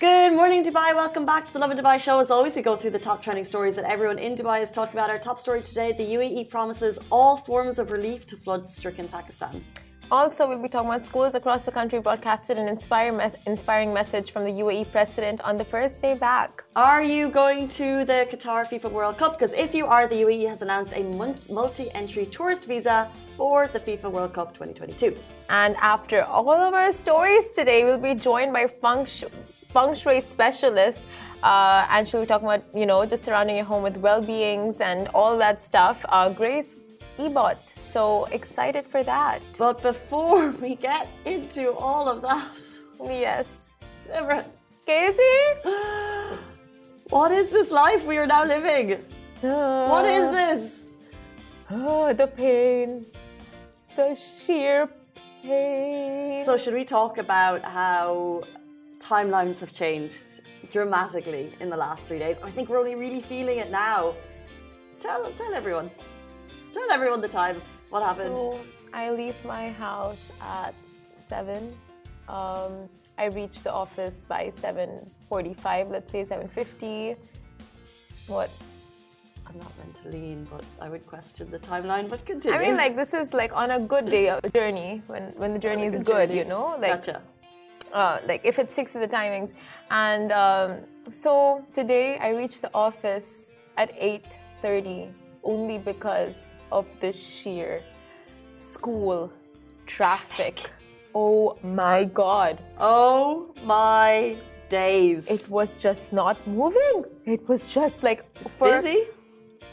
[0.00, 0.94] Good morning, Dubai.
[0.94, 2.20] Welcome back to the Lovin Dubai show.
[2.20, 4.94] As always, we go through the top trending stories that everyone in Dubai is talking
[4.98, 5.10] about.
[5.10, 9.64] Our top story today the UAE promises all forms of relief to flood stricken Pakistan.
[10.10, 14.30] Also, we'll be talking about schools across the country broadcasted an inspiring, mes- inspiring message
[14.30, 16.64] from the UAE president on the first day back.
[16.76, 19.38] Are you going to the Qatar FIFA World Cup?
[19.38, 21.02] Because if you are, the UAE has announced a
[21.52, 25.14] multi entry tourist visa for the FIFA World Cup 2022.
[25.50, 30.22] And after all of our stories today, we'll be joined by feng, shui, feng shui
[30.22, 31.04] specialist.
[31.42, 34.80] Uh, and she'll be talking about, you know, just surrounding your home with well beings
[34.80, 36.04] and all that stuff.
[36.08, 36.87] Uh, Grace
[37.18, 37.56] Ebot.
[37.56, 39.40] So excited for that.
[39.58, 42.58] But before we get into all of that,
[43.04, 43.46] yes,
[44.06, 44.44] Simran,
[44.86, 45.38] Casey,
[47.10, 48.92] what is this life we are now living?
[49.42, 50.94] Uh, what is this?
[51.70, 53.04] Oh, the pain,
[53.96, 54.88] the sheer
[55.42, 56.44] pain.
[56.44, 58.42] So, should we talk about how
[58.98, 60.42] timelines have changed
[60.72, 62.38] dramatically in the last three days?
[62.42, 64.14] I think we're only really feeling it now.
[65.00, 65.90] Tell, tell everyone.
[66.72, 67.60] Tell everyone the time.
[67.90, 68.36] What happened?
[68.36, 68.60] So
[68.92, 70.74] I leave my house at
[71.28, 71.74] seven.
[72.28, 75.88] Um, I reach the office by seven forty-five.
[75.88, 77.16] Let's say seven fifty.
[78.26, 78.50] What?
[79.46, 82.10] I'm not meant to lean, but I would question the timeline.
[82.10, 82.58] But continue.
[82.58, 85.58] I mean, like this is like on a good day a journey when when the
[85.58, 86.38] journey is good, journey.
[86.38, 86.76] you know.
[86.78, 87.22] Like, gotcha.
[87.92, 89.52] Uh, like if it sticks to the timings,
[89.90, 90.80] and um,
[91.10, 93.28] so today I reached the office
[93.78, 94.26] at eight
[94.60, 95.08] thirty
[95.42, 96.34] only because
[96.70, 97.80] of the sheer
[98.56, 99.32] school
[99.86, 100.70] traffic.
[101.14, 102.58] Oh my god.
[102.78, 104.36] Oh my
[104.68, 105.26] days.
[105.28, 107.04] It was just not moving.
[107.24, 109.04] It was just like for busy.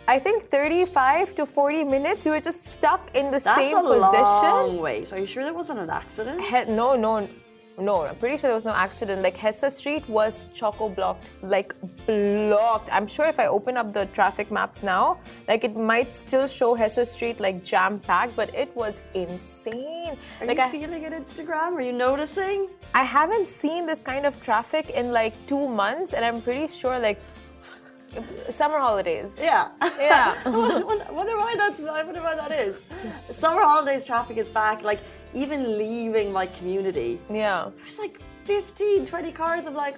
[0.07, 3.81] I think 35 to 40 minutes we were just stuck in the That's same a
[3.81, 4.21] position.
[4.21, 5.11] long wait.
[5.11, 6.41] Are you sure there wasn't an accident?
[6.41, 7.27] He- no, no,
[7.77, 8.05] no.
[8.05, 9.21] I'm pretty sure there was no accident.
[9.21, 11.73] Like Hessa Street was choco blocked, like
[12.05, 12.89] blocked.
[12.91, 16.75] I'm sure if I open up the traffic maps now, like it might still show
[16.75, 20.17] Hessa Street like jam packed, but it was insane.
[20.41, 21.73] Are like you I, feeling it Instagram?
[21.73, 22.69] Are you noticing?
[22.93, 26.97] I haven't seen this kind of traffic in like two months, and I'm pretty sure
[26.99, 27.19] like
[28.51, 29.33] summer holidays.
[29.37, 29.69] Yeah.
[29.99, 30.35] Yeah.
[30.45, 30.49] I
[30.85, 31.79] wonder, wonder why that's.
[31.81, 32.93] I wonder why that is.
[33.31, 34.83] Summer holidays traffic is back.
[34.83, 34.99] Like
[35.35, 37.69] even leaving my community, Yeah.
[37.77, 39.65] there's like 15, 20 cars.
[39.65, 39.97] I'm like,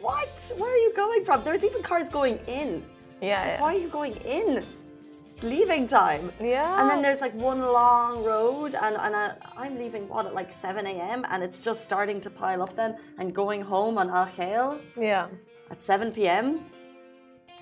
[0.00, 0.52] what?
[0.58, 1.42] Where are you going from?
[1.44, 2.84] There's even cars going in.
[3.20, 3.44] Yeah.
[3.46, 3.60] yeah.
[3.62, 4.62] Why are you going in?
[5.32, 6.32] It's leaving time.
[6.40, 6.80] Yeah.
[6.80, 10.52] And then there's like one long road, and, and I, I'm leaving what at like
[10.52, 11.24] 7 a.m.
[11.30, 15.28] and it's just starting to pile up then, and going home on Al Khail Yeah.
[15.70, 16.64] at 7 p.m.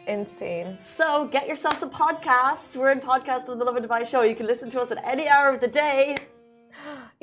[0.06, 0.76] Insane.
[0.82, 2.76] So get yourself some podcasts.
[2.76, 4.22] We're in podcast on the Lovin Dubai show.
[4.22, 6.16] You can listen to us at any hour of the day.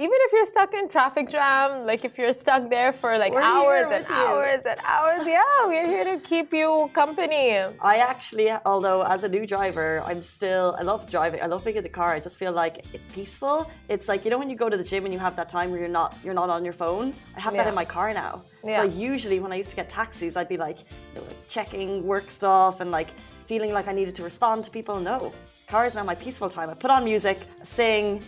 [0.02, 3.42] Even if you're stuck in traffic jam, like if you're stuck there for like We're
[3.42, 4.16] hours and you.
[4.16, 7.52] hours and hours, yeah, we're here to keep you company.
[7.80, 11.40] I actually, although as a new driver, I'm still, I love driving.
[11.44, 12.10] I love being in the car.
[12.10, 13.70] I just feel like it's peaceful.
[13.90, 15.70] It's like, you know, when you go to the gym and you have that time
[15.70, 17.14] where you're not, you're not on your phone.
[17.38, 18.42] I have that in my car now.
[18.64, 18.88] Yeah.
[18.88, 22.04] So usually when I used to get taxis, I'd be like, you know, like checking
[22.08, 23.10] work stuff and like
[23.46, 25.00] feeling like I needed to respond to people.
[25.00, 25.32] No,
[25.68, 26.72] car is now my peaceful time.
[26.72, 28.24] I put on music, sing,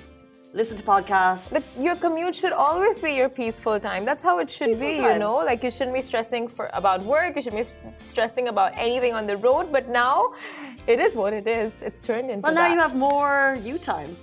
[0.54, 1.50] listen to podcasts.
[1.52, 4.06] But your commute should always be your peaceful time.
[4.06, 5.38] That's how it should Peaceful be, you know?
[5.38, 9.14] Like you shouldn't be stressing for about work, you shouldn't be st- stressing about anything
[9.14, 10.34] on the road, but now
[10.88, 11.72] it is what it is.
[11.82, 12.74] It's turned into Well, now that.
[12.74, 14.16] you have more you time.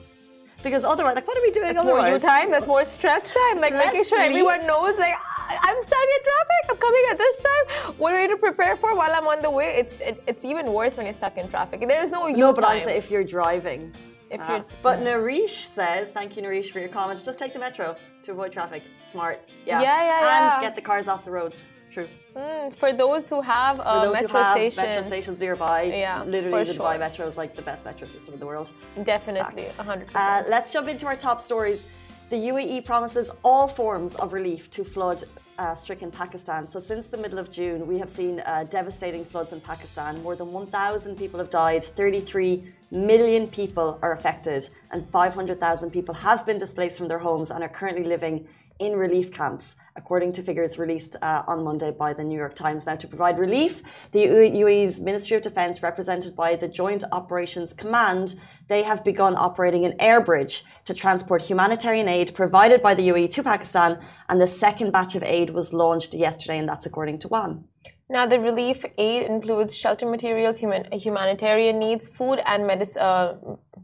[0.62, 3.62] Because otherwise, like, what are we doing That's more you time, that's more stress time.
[3.62, 4.30] Like Less making sure sleep.
[4.30, 7.64] everyone knows, like, "Ah, I'm stuck in traffic, I'm coming at this time.
[7.96, 9.68] What are you to prepare for while I'm on the way?
[9.82, 11.80] It's it, it's even worse when you're stuck in traffic.
[11.88, 12.72] There's no you No, but time.
[12.76, 13.90] I'm saying if you're driving.
[14.30, 17.22] If Uh, but Narish says, thank you, Narish, for your comments.
[17.22, 18.82] Just take the metro to avoid traffic.
[19.04, 19.38] Smart.
[19.66, 19.80] Yeah.
[19.82, 21.66] Yeah, yeah, And get the cars off the roads.
[21.92, 22.08] True.
[22.36, 25.82] Mm, for those who have a For those metro who have station, metro stations nearby,
[25.82, 26.98] Yeah, literally the Dubai sure.
[26.98, 28.70] Metro is like the best metro system in the world.
[29.02, 29.78] definitely, Fact.
[29.78, 30.10] 100%.
[30.14, 31.86] Uh, let's jump into our top stories.
[32.30, 35.24] The UAE promises all forms of relief to flood
[35.58, 36.64] uh, stricken Pakistan.
[36.64, 40.22] So, since the middle of June, we have seen uh, devastating floods in Pakistan.
[40.22, 46.46] More than 1,000 people have died, 33 million people are affected, and 500,000 people have
[46.46, 48.46] been displaced from their homes and are currently living
[48.78, 52.86] in relief camps, according to figures released uh, on Monday by the New York Times.
[52.86, 58.36] Now, to provide relief, the UAE's Ministry of Defense, represented by the Joint Operations Command,
[58.70, 63.28] they have begun operating an air bridge to transport humanitarian aid provided by the UAE
[63.30, 67.28] to Pakistan, and the second batch of aid was launched yesterday, and that's according to
[67.28, 67.64] WAM.
[68.10, 73.34] Now, the relief aid includes shelter materials, human, humanitarian needs, food and medic, uh,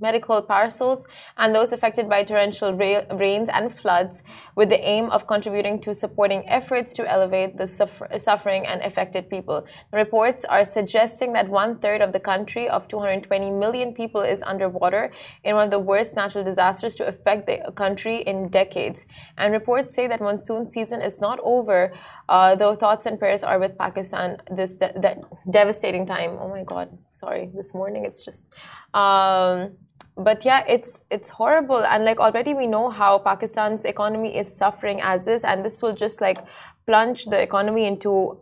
[0.00, 1.05] medical parcels,
[1.38, 4.25] and those affected by torrential ra- rains and floods.
[4.56, 9.28] with the aim of contributing to supporting efforts to elevate the suffer suffering and affected
[9.28, 9.67] people.
[9.93, 15.12] Reports are suggesting that one third of the country of 220 million people is underwater
[15.44, 19.05] in one of the worst natural disasters to affect the country in decades.
[19.37, 21.93] And reports say that monsoon season is not over,
[22.28, 25.17] uh, though thoughts and prayers are with Pakistan this de de
[25.50, 26.38] devastating time.
[26.40, 28.46] Oh my God, sorry, this morning it's just.
[28.94, 29.73] Um,
[30.17, 35.00] but yeah, it's it's horrible, and like already we know how Pakistan's economy is suffering
[35.02, 36.38] as is, and this will just like
[36.87, 38.40] plunge the economy into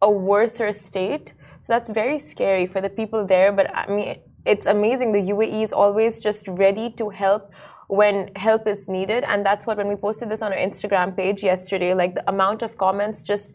[0.00, 1.34] a worser state.
[1.60, 3.50] So that's very scary for the people there.
[3.50, 5.12] But I mean, it's amazing.
[5.12, 7.50] The UAE is always just ready to help
[7.88, 9.24] when help is needed.
[9.24, 12.62] And that's what, when we posted this on our Instagram page yesterday, like the amount
[12.62, 13.54] of comments just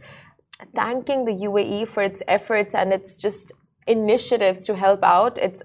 [0.76, 3.52] thanking the UAE for its efforts and its just
[3.88, 5.38] initiatives to help out.
[5.38, 5.62] It's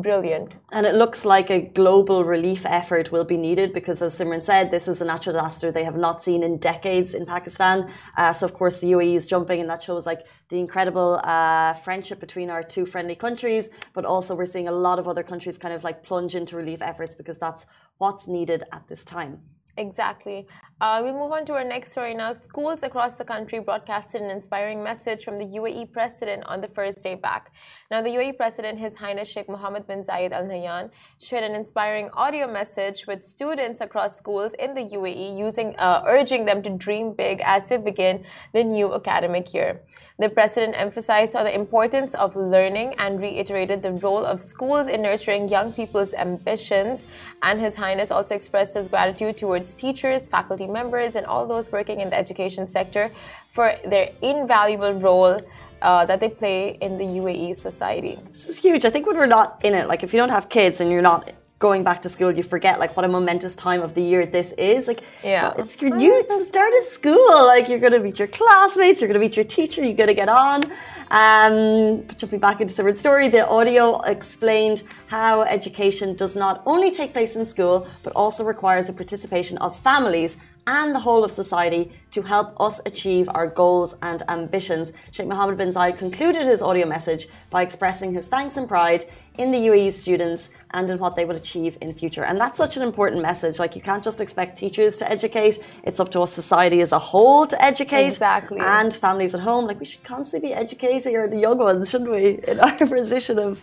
[0.00, 0.54] brilliant.
[0.70, 4.70] And it looks like a global relief effort will be needed because, as Simran said,
[4.70, 7.90] this is a natural disaster they have not seen in decades in Pakistan.
[8.16, 11.74] Uh, so, of course, the UAE is jumping, and that shows like the incredible uh,
[11.74, 13.68] friendship between our two friendly countries.
[13.92, 16.80] But also, we're seeing a lot of other countries kind of like plunge into relief
[16.80, 17.66] efforts because that's
[18.02, 19.38] what's needed at this time.
[19.76, 20.48] Exactly.
[20.82, 22.32] Uh, we move on to our next story now.
[22.32, 27.04] Schools across the country broadcasted an inspiring message from the UAE president on the first
[27.04, 27.52] day back.
[27.88, 30.90] Now, the UAE president, His Highness Sheikh Mohammed bin Zayed Al Nahyan,
[31.20, 36.46] shared an inspiring audio message with students across schools in the UAE, using, uh, urging
[36.46, 39.82] them to dream big as they begin the new academic year.
[40.18, 45.02] The president emphasized on the importance of learning and reiterated the role of schools in
[45.02, 47.04] nurturing young people's ambitions.
[47.42, 52.00] And His Highness also expressed his gratitude towards teachers, faculty members, and all those working
[52.00, 53.10] in the education sector
[53.52, 55.40] for their invaluable role
[55.82, 58.18] uh, that they play in the UAE society.
[58.30, 58.84] This is huge.
[58.84, 61.02] I think when we're not in it, like if you don't have kids and you're
[61.02, 64.26] not going back to school, you forget like what a momentous time of the year
[64.26, 64.88] this is.
[64.88, 67.46] Like, yeah, it's your new it's the start of school.
[67.46, 70.08] Like, you're going to meet your classmates, you're going to meet your teacher, you're going
[70.08, 70.64] to get on.
[71.12, 77.12] Um, jumping back into Simran's story, the audio explained how education does not only take
[77.12, 81.90] place in school, but also requires the participation of families and the whole of society
[82.12, 84.92] to help us achieve our goals and ambitions.
[85.10, 89.04] Sheikh Mohammed bin Zayed concluded his audio message by expressing his thanks and pride
[89.38, 92.24] in the UAE students and in what they will achieve in future.
[92.24, 93.58] And that's such an important message.
[93.58, 95.58] Like you can't just expect teachers to educate.
[95.84, 98.06] It's up to us society as a whole to educate.
[98.06, 98.60] Exactly.
[98.60, 99.64] And families at home.
[99.66, 102.40] Like we should constantly be educating our young ones, shouldn't we?
[102.46, 103.60] In our position of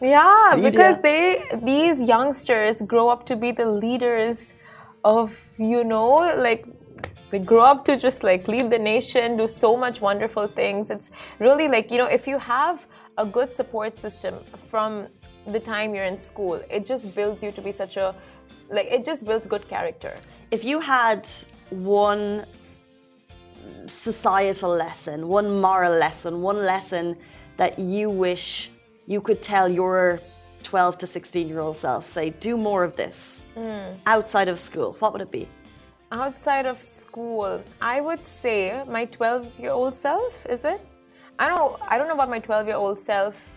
[0.00, 0.70] Yeah, media.
[0.70, 4.54] because they these youngsters grow up to be the leaders
[5.04, 6.66] of, you know, like
[7.30, 10.90] they grow up to just like lead the nation, do so much wonderful things.
[10.90, 12.86] It's really like, you know, if you have
[13.18, 14.34] a good support system
[14.70, 15.06] from
[15.46, 16.60] the time you're in school.
[16.70, 18.14] It just builds you to be such a
[18.70, 20.14] like it just builds good character.
[20.50, 21.28] If you had
[21.70, 22.44] one
[23.86, 27.16] societal lesson, one moral lesson, one lesson
[27.56, 28.70] that you wish
[29.06, 30.20] you could tell your
[30.62, 33.94] 12 to 16 year old self, say, do more of this mm.
[34.06, 35.48] outside of school, what would it be?
[36.12, 40.80] Outside of school, I would say my 12 year old self, is it?
[41.38, 43.50] I don't I don't know about my 12 year old self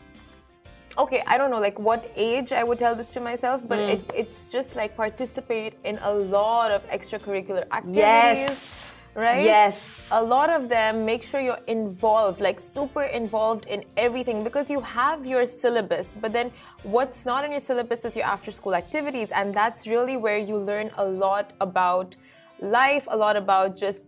[0.97, 3.89] okay i don't know like what age i would tell this to myself but mm.
[3.94, 8.82] it, it's just like participate in a lot of extracurricular activities yes
[9.15, 9.44] right?
[9.44, 10.07] Yes.
[10.12, 14.82] A lot of them make sure you're involved like super involved in everything because you
[14.82, 16.51] have your syllabus but then
[16.84, 20.58] what's not in your syllabus is your after school activities and that's really where you
[20.58, 22.15] learn a lot about
[22.60, 24.05] life a lot about just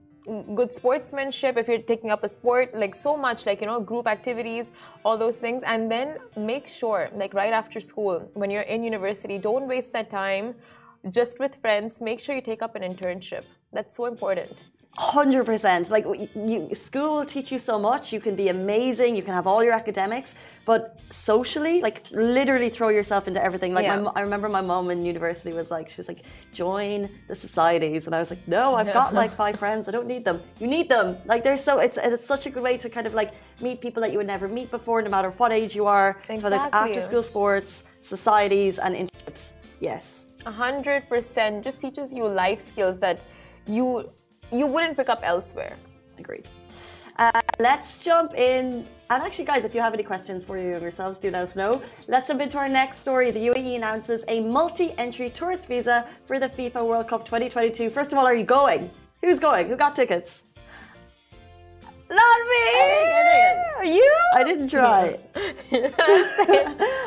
[0.56, 4.08] good sportsmanship if you're taking up a sport like so much like you know group
[4.08, 4.72] activities
[5.04, 9.38] all those things and then make sure like right after school when you're in university
[9.38, 10.56] don't waste that time
[11.10, 12.02] just with friends.
[12.02, 13.44] Make sure you take up an internship.
[13.72, 14.52] That's so important
[14.98, 15.92] Hundred percent.
[15.92, 18.14] Like you, school will teach you so much.
[18.14, 19.18] You can be amazing.
[19.18, 23.74] You can have all your academics, but socially, like literally throw yourself into everything.
[23.74, 24.00] Like yeah.
[24.00, 26.22] my, I remember my mom in university was like, she was like,
[26.54, 29.90] join the societies, and I was like, no, I've got like five friends.
[29.90, 30.42] I don't need them.
[30.62, 31.18] You need them.
[31.26, 31.80] Like they're so.
[31.80, 34.28] It's it's such a good way to kind of like meet people that you would
[34.28, 36.12] never meet before, no matter what age you are.
[36.30, 36.40] Exactly.
[36.40, 39.52] So it's after school sports, societies, and internships.
[39.82, 40.24] Yes.
[40.46, 41.66] A hundred percent.
[41.66, 43.20] Just teaches you life skills that
[43.68, 44.10] you
[44.52, 45.76] you wouldn't pick up elsewhere.
[46.18, 46.48] Agreed.
[47.18, 48.86] Uh, let's jump in.
[49.10, 51.56] And actually, guys, if you have any questions for your younger selves, do let us
[51.56, 51.82] know.
[52.08, 53.32] Let's jump into our next story.
[53.32, 57.90] The UAE announces a multi entry tourist visa for the FIFA World Cup 2022.
[57.90, 58.90] First of all, are you going?
[59.22, 59.68] Who's going?
[59.68, 60.44] Who got tickets?
[62.10, 62.96] Not me.
[63.78, 64.16] Are you?
[64.36, 65.18] I didn't try.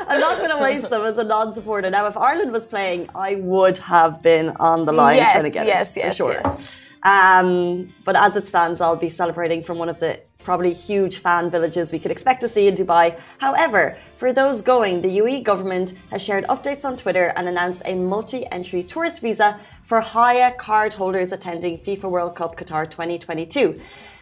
[0.07, 1.89] I'm not going to waste them as a non-supporter.
[1.89, 5.49] Now, if Ireland was playing, I would have been on the line yes, trying to
[5.51, 6.41] get yes, it yes, for sure.
[6.43, 6.77] yes.
[7.03, 11.49] Um, but as it stands, I'll be celebrating from one of the probably huge fan
[11.49, 13.19] villages we could expect to see in Dubai.
[13.39, 17.93] However, for those going, the UAE government has shared updates on Twitter and announced a
[17.95, 23.75] multi-entry tourist visa for Haya card holders attending FIFA World Cup Qatar 2022.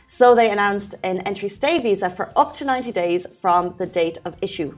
[0.07, 4.17] So they announced an entry stay visa for up to 90 days from the date
[4.25, 4.75] of issue.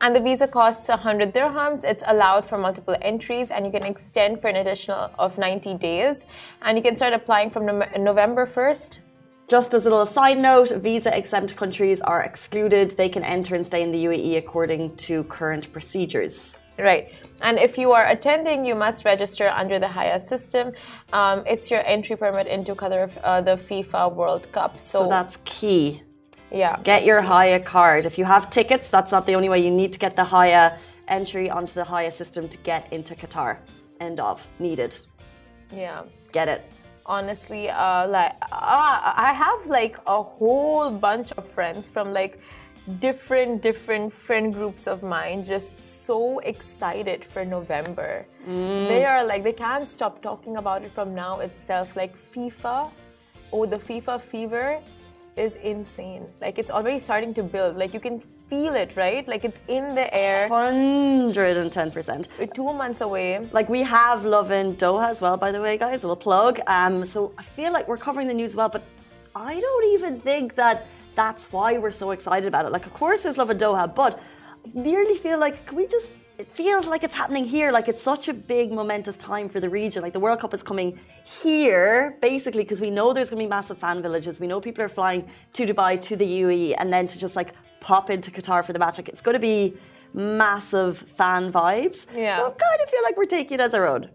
[0.00, 1.84] And the visa costs 100 dirhams.
[1.84, 6.24] It's allowed for multiple entries and you can extend for an additional of 90 days.
[6.62, 7.66] And you can start applying from
[7.98, 8.98] November 1st.
[9.46, 12.92] Just as a little side note, visa exempt countries are excluded.
[12.92, 16.56] They can enter and stay in the UAE according to current procedures.
[16.78, 17.12] Right.
[17.40, 20.72] And if you are attending, you must register under the Haya system.
[21.12, 24.78] Um, it's your entry permit into Qatar, uh, the FIFA World Cup.
[24.78, 26.02] So, so that's key.
[26.50, 26.78] Yeah.
[26.82, 28.06] Get your Haya card.
[28.06, 29.64] If you have tickets, that's not the only way.
[29.64, 33.58] You need to get the Haya entry onto the Haya system to get into Qatar.
[34.00, 34.46] End of.
[34.58, 34.96] Needed.
[35.74, 36.02] Yeah.
[36.32, 36.70] Get it.
[37.06, 42.40] Honestly, uh, like uh, I have like a whole bunch of friends from like
[43.00, 48.88] different different friend groups of mine just so excited for november mm.
[48.88, 52.90] they are like they can't stop talking about it from now itself like fifa
[53.54, 54.82] oh the fifa fever
[55.36, 56.26] is insane.
[56.40, 57.76] Like it's already starting to build.
[57.76, 59.26] Like you can feel it right?
[59.26, 60.48] Like it's in the air.
[60.48, 63.40] 110% We're two months away.
[63.52, 66.60] Like we have Lovin Doha as well by the way guys a little plug.
[66.66, 68.84] Um so i feel like we're covering the news well but
[69.34, 72.72] i don't even think that that's why we're so excited about it.
[72.72, 74.20] Like, of course, there's Lovin Doha, but
[74.64, 77.70] I nearly feel like, can we just it feels like it's happening here.
[77.70, 80.02] Like it's such a big, momentous time for the region.
[80.02, 83.50] Like the World Cup is coming here, basically, because we know there's going to be
[83.50, 84.40] massive fan villages.
[84.40, 87.54] We know people are flying to Dubai, to the UAE, and then to just like
[87.80, 88.98] pop into Qatar for the match.
[88.98, 89.76] Like it's going to be
[90.12, 92.06] massive fan vibes.
[92.14, 92.36] Yeah.
[92.36, 94.10] So I kind of feel like we're taking it as our own.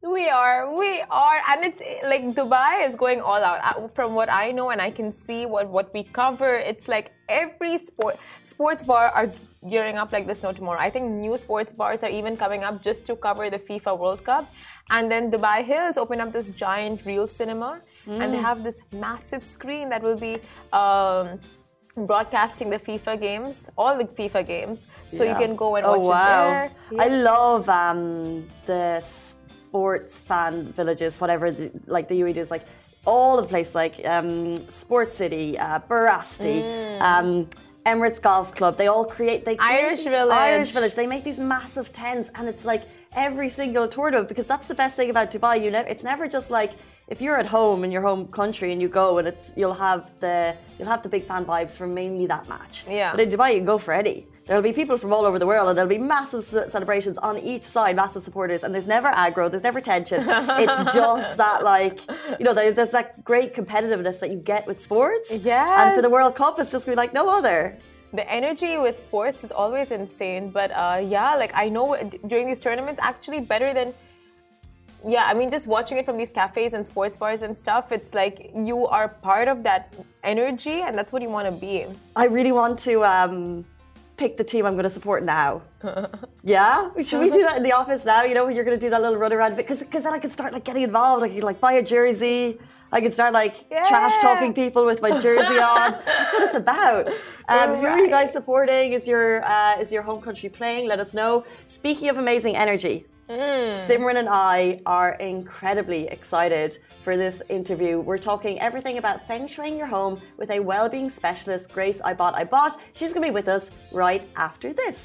[0.00, 3.58] We are, we are, and it's like Dubai is going all out.
[3.64, 7.10] Uh, from what I know, and I can see what what we cover, it's like
[7.28, 9.28] every sport sports bar are
[9.68, 10.78] gearing up like this no tomorrow.
[10.78, 14.24] I think new sports bars are even coming up just to cover the FIFA World
[14.24, 14.48] Cup,
[14.92, 18.20] and then Dubai Hills open up this giant real cinema, mm.
[18.20, 20.38] and they have this massive screen that will be.
[20.72, 21.40] Um,
[22.06, 25.32] broadcasting the FIFA games, all the FIFA games, so yeah.
[25.32, 26.14] you can go and oh, watch wow.
[26.14, 26.70] it there.
[26.92, 27.02] Yeah.
[27.02, 29.02] I love um, the
[29.78, 32.64] sports fan villages, whatever the, like the UAE is like
[33.06, 37.00] all of the places like um, Sports City, uh, Barasti, mm.
[37.10, 37.28] um,
[37.86, 38.72] Emirates Golf Club.
[38.76, 40.44] They all create they create Irish Village.
[40.52, 40.94] Irish Village.
[41.00, 42.82] They make these massive tents, and it's like
[43.26, 45.54] every single tour of because that's the best thing about Dubai.
[45.64, 46.72] You know, it's never just like
[47.12, 50.02] if you're at home in your home country and you go and it's you'll have
[50.24, 52.76] the you'll have the big fan vibes from mainly that match.
[52.88, 53.12] Yeah.
[53.12, 54.26] But in Dubai, you can go for any.
[54.48, 57.64] There'll be people from all over the world, and there'll be massive celebrations on each
[57.64, 60.20] side, massive supporters, and there's never aggro, there's never tension.
[60.26, 62.00] it's just that, like,
[62.38, 65.30] you know, there's, there's that great competitiveness that you get with sports.
[65.30, 65.88] Yeah.
[65.88, 67.76] And for the World Cup, it's just gonna be like no other.
[68.14, 71.94] The energy with sports is always insane, but uh, yeah, like I know
[72.26, 73.92] during these tournaments, actually better than
[75.06, 78.14] yeah, I mean, just watching it from these cafes and sports bars and stuff, it's
[78.14, 81.84] like you are part of that energy, and that's what you want to be.
[82.16, 83.64] I really want to um,
[84.18, 85.62] pick the team I'm going to support now.
[86.44, 88.24] yeah, should we do that in the office now?
[88.24, 90.30] You know, you're going to do that little run around because because then I can
[90.30, 91.24] start like getting involved.
[91.24, 92.58] I can like buy a jersey.
[92.90, 93.88] I can start like yeah.
[93.88, 95.92] trash talking people with my jersey on.
[96.04, 97.08] That's what it's about.
[97.08, 97.14] Um,
[97.48, 97.78] right.
[97.78, 98.92] Who are you guys supporting?
[98.92, 100.88] Is your uh, is your home country playing?
[100.88, 101.44] Let us know.
[101.66, 103.86] Speaking of amazing energy, mm.
[103.86, 107.98] Simran and I are incredibly excited for this interview.
[107.98, 112.76] We're talking everything about feng shuiing your home with a well-being specialist, Grace Ibot-ibot.
[112.92, 114.98] She's going to be with us right after this.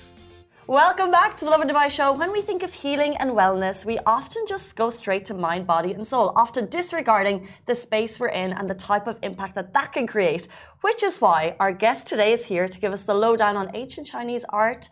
[0.67, 2.11] Welcome back to the Lovin Dubai show.
[2.11, 5.93] When we think of healing and wellness, we often just go straight to mind, body,
[5.93, 9.93] and soul, often disregarding the space we're in and the type of impact that that
[9.93, 10.49] can create.
[10.81, 14.07] Which is why our guest today is here to give us the lowdown on ancient
[14.07, 14.89] Chinese art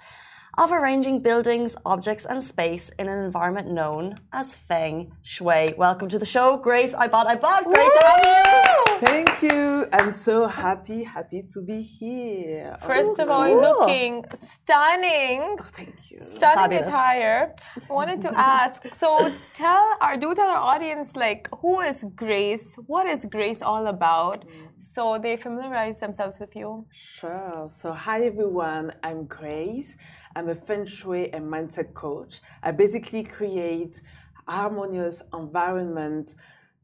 [0.61, 5.73] of arranging buildings, objects, and space in an environment known as Feng Shui.
[5.75, 6.93] Welcome to the show, Grace.
[6.93, 7.63] Ibot-ibot.
[7.63, 7.99] Great Woo!
[7.99, 8.99] to have you.
[9.07, 9.87] Thank you.
[9.91, 12.77] I'm so happy, happy to be here.
[12.85, 13.61] First oh, of all, cool.
[13.61, 15.57] looking stunning.
[15.59, 16.19] Oh, thank you.
[16.35, 16.87] Stunning Fabulous.
[16.87, 17.55] attire.
[17.89, 18.83] I wanted to ask.
[18.93, 22.67] So tell our do tell our audience like who is Grace?
[22.85, 24.45] What is Grace all about?
[24.79, 26.85] So they familiarize themselves with you.
[26.91, 27.67] Sure.
[27.73, 28.93] So hi everyone.
[29.01, 29.97] I'm Grace.
[30.35, 32.39] I'm a feng shui and mindset coach.
[32.63, 34.01] I basically create
[34.47, 36.35] harmonious environment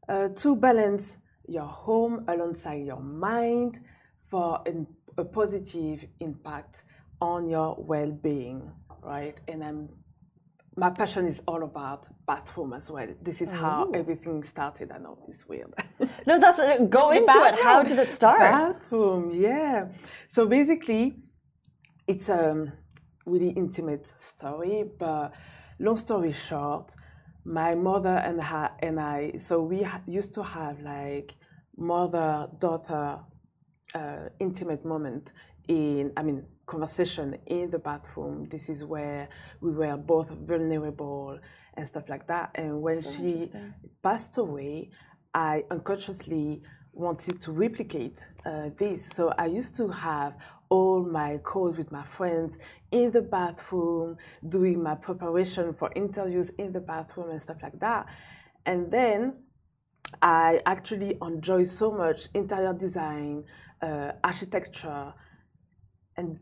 [0.08, 3.80] uh, to balance your home alongside your mind
[4.30, 4.86] for an,
[5.16, 6.84] a positive impact
[7.20, 8.70] on your well-being,
[9.02, 9.36] right?
[9.48, 9.88] And I'm
[10.78, 13.08] my passion is all about bathroom as well.
[13.20, 14.92] This is how everything started.
[14.92, 15.74] I know it's weird.
[16.26, 17.54] No, that's uh, go into it.
[17.60, 18.38] How did it start?
[18.38, 19.88] bathroom, yeah.
[20.28, 21.16] So basically,
[22.06, 22.72] it's a
[23.28, 25.32] really intimate story, but
[25.78, 26.94] long story short,
[27.44, 29.32] my mother and her and I.
[29.38, 31.34] So we ha- used to have like
[31.76, 33.20] mother-daughter
[33.94, 35.32] uh, intimate moment
[35.68, 36.12] in.
[36.16, 38.46] I mean conversation in the bathroom.
[38.48, 39.28] This is where
[39.60, 41.38] we were both vulnerable
[41.74, 42.50] and stuff like that.
[42.54, 43.50] And when she
[44.02, 44.90] passed away,
[45.34, 49.08] I unconsciously wanted to replicate uh, this.
[49.08, 50.36] So I used to have
[50.70, 52.58] all my calls with my friends
[52.90, 54.16] in the bathroom,
[54.48, 58.06] doing my preparation for interviews in the bathroom and stuff like that.
[58.66, 59.34] And then
[60.22, 63.44] I actually enjoy so much interior design,
[63.82, 65.12] uh, architecture,
[66.16, 66.38] and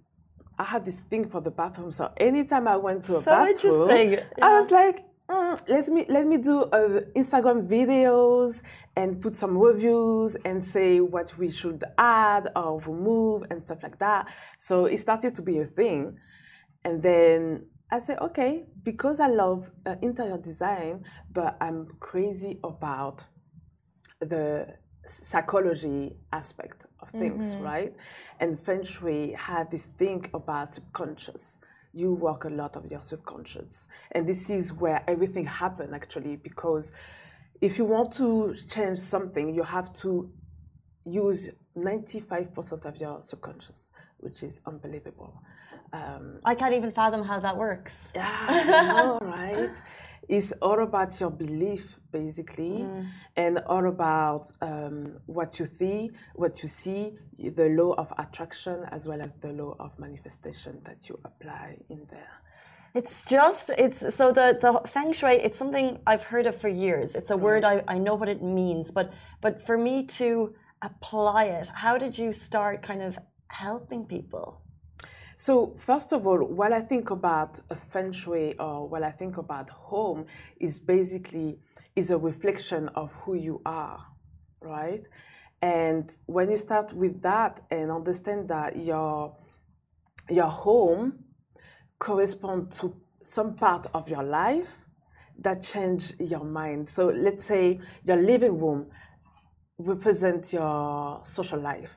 [0.58, 1.90] I had this thing for the bathroom.
[1.90, 6.06] So anytime I went to a So bathroom, interesting, I was like, mm, let me
[6.08, 8.62] let me do uh, Instagram videos
[8.96, 13.98] and put some reviews and say what we should add or remove and stuff like
[13.98, 14.28] that.
[14.58, 16.18] So it started to be a thing,
[16.84, 23.26] and then I said, okay, because I love uh, interior design, but I'm crazy about
[24.18, 24.74] the
[25.06, 27.94] psychology aspect of things, right?
[28.40, 31.58] And Feng Shui had this thing about subconscious.
[31.96, 33.88] You work a lot of your subconscious.
[34.12, 36.92] And this is where everything happened actually, because
[37.62, 40.30] if you want to change something, you have to
[41.06, 43.88] use 95% of your subconscious,
[44.18, 45.40] which is unbelievable.
[45.92, 48.12] Um, I can't even fathom how that works.
[48.14, 49.70] yeah, know, right?
[50.28, 52.86] It's all about your belief, basically,
[53.36, 59.06] and all about um, what you see, what you see, the law of attraction, as
[59.06, 62.40] well as the law of manifestation that you apply in there.
[62.94, 65.34] It's just it's so the the feng shui.
[65.34, 67.14] It's something I've heard of for years.
[67.14, 69.12] It's a word I, I know what it means, but
[69.42, 74.62] but for me to apply it, how did you start kind of helping people?
[75.36, 79.36] So first of all, what I think about a feng shui or what I think
[79.36, 80.26] about home
[80.58, 81.58] is basically
[81.94, 84.06] is a reflection of who you are,
[84.60, 85.02] right?
[85.60, 89.36] And when you start with that and understand that your
[90.30, 91.24] your home
[91.98, 94.86] correspond to some part of your life
[95.38, 96.88] that change your mind.
[96.88, 98.86] So let's say your living room
[99.78, 101.96] represents your social life.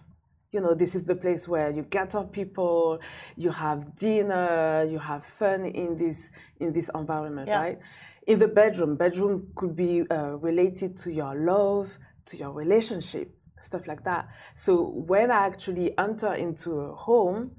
[0.52, 3.00] You know, this is the place where you gather people,
[3.38, 7.60] you have dinner, you have fun in this in this environment, Yeah.
[7.60, 7.80] right?
[8.26, 13.32] In the bedroom, bedroom could be uh, related to your love, to your relationship,
[13.62, 14.28] stuff like that.
[14.56, 17.52] So when I actually enter into a home,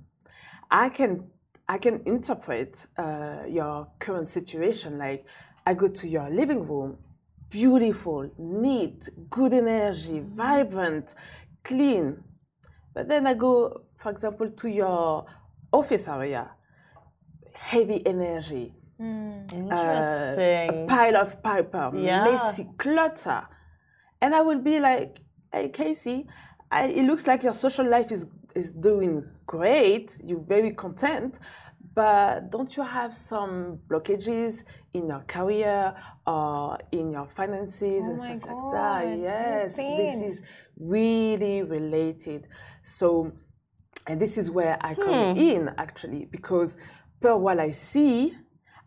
[0.68, 1.30] I can
[1.68, 4.98] I can interpret uh, your current situation.
[4.98, 5.24] Like
[5.64, 6.98] I go to your living room,
[7.50, 11.14] beautiful, neat, good energy, vibrant,
[11.62, 12.24] clean.
[13.00, 15.24] But then I go, for example, to your
[15.72, 16.50] office area,
[17.54, 20.68] heavy energy, hmm, uh, Interesting.
[20.68, 22.24] a pile of paper, um, Yeah.
[22.24, 23.48] messy clutter,
[24.20, 25.18] and I will be like,
[25.50, 26.26] "Hey, Casey,
[26.70, 30.18] I, it looks like your social life is is doing great.
[30.22, 31.38] You're very content,
[31.94, 35.94] but don't you have some blockages in your career
[36.26, 39.96] or in your finances oh and Oh my stuff like that?" Yes, insane.
[39.96, 40.42] this is
[40.78, 42.46] really related.
[42.82, 43.32] So,
[44.06, 46.76] and this is where I come in actually because
[47.20, 48.34] per what I see,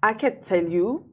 [0.01, 1.05] I can tell you,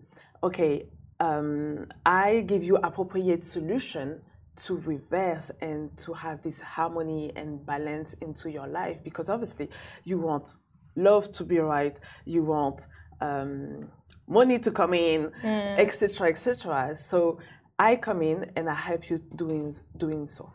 [0.43, 0.89] okay,
[1.21, 4.23] um, I give you appropriate solution
[4.57, 9.69] to reverse and to have this harmony and balance into your life because obviously
[10.05, 10.55] you want
[10.97, 12.87] love to be right, you want
[13.21, 13.89] um,
[14.27, 16.97] money to come in, etc., etc.
[16.97, 17.39] So
[17.79, 20.53] I come in and I help you doing doing so.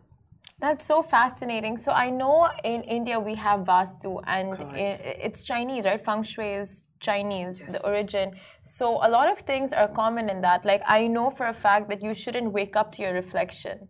[0.60, 1.78] That's so fascinating.
[1.78, 6.04] So I know in India we have Vastu, and it's Chinese, right?
[6.04, 8.32] Feng Shui is Chinese, the origin.
[8.64, 10.66] So a lot of things are common in that.
[10.66, 13.90] Like I know for a fact that you shouldn't wake up to your reflection,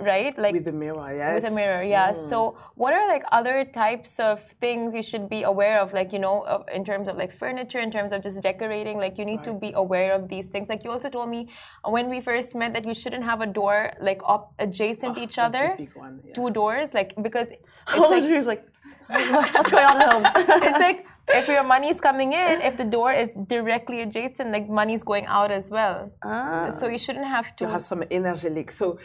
[0.00, 0.36] right?
[0.38, 1.34] Like With the mirror, yes.
[1.42, 5.42] with a mirror yeah so what are like other types of things you should be
[5.42, 8.96] aware of like you know in terms of like furniture in terms of just decorating
[8.98, 11.48] like you need to be aware of these things like you also told me
[11.96, 15.38] when we first met that you shouldn't have a door like up adjacent to each
[15.46, 16.34] other one, yeah.
[16.34, 17.62] two doors like because it's
[17.96, 18.64] Oh, like, like,
[19.08, 20.24] what's going on at home?
[20.68, 21.06] it's like
[21.40, 25.50] if your money's coming in if the door is directly adjacent like money's going out
[25.50, 26.70] as well Ah.
[26.78, 28.70] so you shouldn't have to you have some energy leak.
[28.70, 28.98] So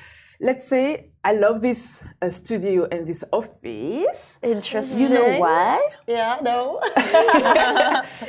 [0.43, 4.39] let's say I love this uh, studio and this office.
[4.43, 4.99] Interesting.
[4.99, 5.89] You know why?
[6.05, 6.81] Yeah, no.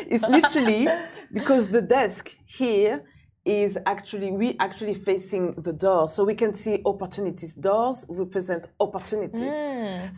[0.07, 0.87] it's literally
[1.33, 3.03] because the desk here
[3.45, 9.53] is actually we actually facing the door so we can see opportunities doors represent opportunities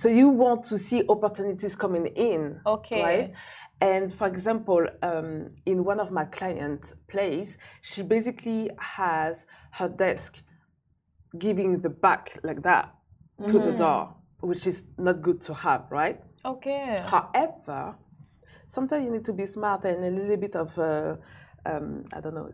[0.01, 3.03] so you want to see opportunities coming in Okay.
[3.03, 3.33] right
[3.81, 10.45] and for example um, in one of my client place she basically has her desk
[11.39, 12.95] giving the back like that
[13.47, 17.03] to the door which is not good to have right Okay.
[17.05, 17.97] However,
[18.69, 21.17] sometimes you need to be smart and a little bit of, uh,
[21.65, 22.49] um, I don't know,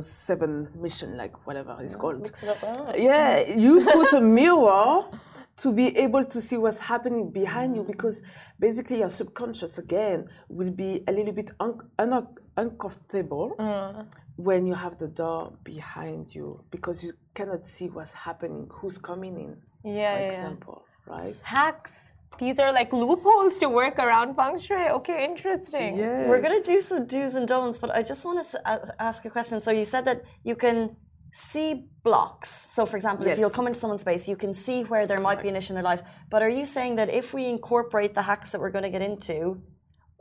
[0.00, 2.32] 007 mission, like whatever it's called.
[2.96, 5.04] Yeah, you put a mirror
[5.58, 8.22] to be able to see what's happening behind you because
[8.58, 14.06] basically your subconscious, again, will be a little bit un- un- uncomfortable mm.
[14.36, 19.36] when you have the door behind you because you cannot see what's happening, who's coming
[19.38, 20.26] in, Yeah, for yeah, yeah.
[20.26, 21.36] example, right?
[21.42, 21.92] Hacks.
[22.38, 24.88] These are like loopholes to work around feng shui.
[24.98, 25.98] Okay, interesting.
[25.98, 26.28] Yes.
[26.28, 29.30] We're going to do some do's and don'ts, but I just want to ask a
[29.30, 29.60] question.
[29.60, 30.94] So you said that you can
[31.32, 32.50] see blocks.
[32.70, 35.42] So, for example, if you'll come into someone's space, you can see where there might
[35.42, 36.02] be an issue in their life.
[36.30, 39.02] But are you saying that if we incorporate the hacks that we're going to get
[39.02, 39.60] into,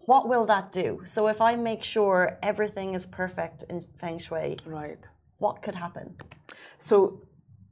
[0.06, 1.02] what will that do?
[1.06, 5.08] So, if I make sure everything is perfect in feng shui, Right.
[5.39, 6.15] what could happen?
[6.78, 7.22] So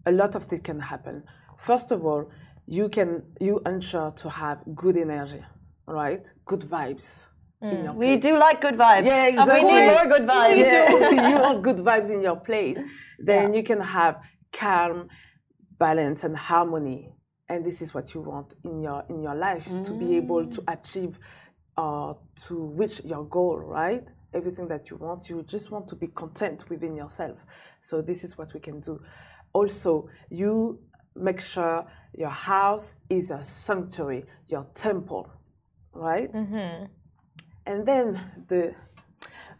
[0.05, 1.23] a lot of things can happen.
[1.57, 2.29] First of all,
[2.67, 5.43] you can you ensure to have good energy,
[5.85, 6.25] right?
[6.45, 7.27] Good vibes
[7.65, 7.83] Mm.
[7.83, 9.05] your We do like good vibes.
[9.05, 10.57] Yeah, And we need more good vibes.
[10.57, 12.79] Yeah, you want good vibes in your place.
[13.19, 15.09] Then you can have calm,
[15.77, 17.11] balance, and harmony.
[17.47, 20.61] And this is what you want in your in your life to be able to
[20.61, 20.73] mm.
[20.73, 21.19] achieve
[21.77, 24.03] or to reach your goal, right?
[24.33, 27.37] Everything that you want, you just want to be content within yourself.
[27.81, 29.01] So this is what we can do.
[29.53, 30.79] Also, you
[31.15, 35.29] make sure your house is a sanctuary, your temple,
[35.93, 36.31] right?
[36.31, 36.85] Mm-hmm.
[37.65, 38.75] And then the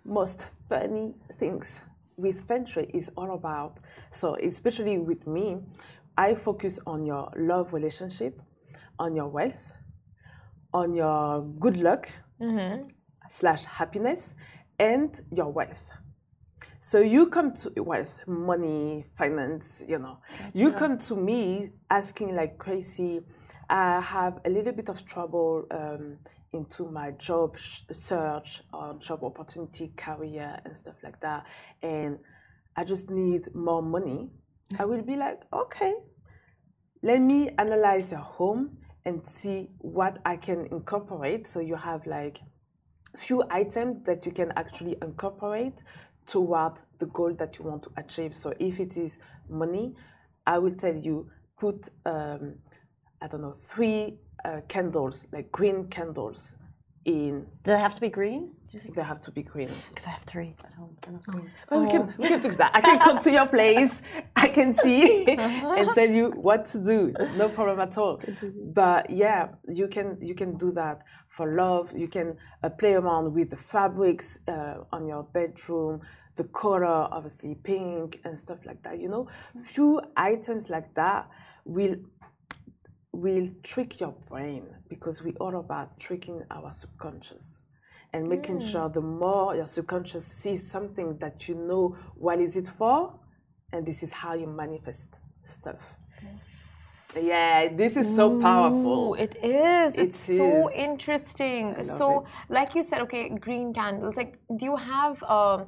[0.04, 1.82] most funny things
[2.18, 5.58] with Feng is all about, so especially with me,
[6.18, 8.42] I focus on your love relationship,
[9.00, 9.72] on your wealth,
[10.74, 12.88] on your good luck mm-hmm.
[13.30, 14.36] slash happiness,
[14.80, 15.90] and your wealth.
[16.80, 20.20] So you come to wealth, money, finance, you know.
[20.54, 23.22] You come to me asking like crazy.
[23.70, 26.18] I have a little bit of trouble um,
[26.54, 31.46] into my job search or job opportunity, career, and stuff like that,
[31.82, 32.20] and
[32.76, 34.30] I just need more money.
[34.80, 35.94] I will be like, okay,
[37.02, 41.48] let me analyze your home and see what I can incorporate.
[41.48, 42.40] So you have like
[43.16, 45.76] few items that you can actually incorporate
[46.26, 48.34] toward the goal that you want to achieve.
[48.34, 49.96] So if it is money,
[50.46, 52.56] I will tell you put um,
[53.22, 56.54] I don't know three uh, candles like green candles
[57.06, 57.42] in.
[57.64, 58.48] Do they have to be green?
[58.48, 58.96] Do you think?
[58.96, 59.70] They have to be green.
[59.90, 60.98] Because I have three at home.
[61.02, 61.52] They're not green.
[61.70, 62.76] But we can we can fix that.
[62.76, 64.02] I can come to your place.
[64.36, 67.14] I can see and tell you what to do.
[67.38, 68.20] No problem at all.
[68.74, 71.94] But yeah, you can you can do that for love.
[71.96, 76.02] You can uh, play around with the fabrics uh, on your bedroom,
[76.36, 79.00] the color, obviously pink and stuff like that.
[79.00, 79.28] You know,
[79.64, 81.30] few items like that
[81.66, 81.96] will
[83.16, 87.64] will trick your brain because we're all about tricking our subconscious
[88.14, 92.68] and making sure the more your subconscious sees something that you know what is it
[92.68, 93.20] for
[93.74, 95.10] and this is how you manifest
[95.44, 95.98] stuff
[97.16, 99.98] yeah this is so Ooh, powerful it is.
[99.98, 100.74] It's It so is.
[100.74, 101.76] interesting.
[101.76, 102.26] love So, it.
[102.50, 104.16] like you said, okay, green candles.
[104.18, 105.68] Like, do you have, um,